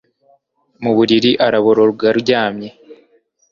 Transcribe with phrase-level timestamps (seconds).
[0.83, 2.69] Mu buriri araboroga aryamye